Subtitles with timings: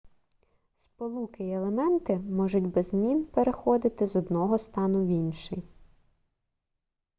[0.75, 5.63] сполуки й елементи можуть без змін переходити з одного стану в інший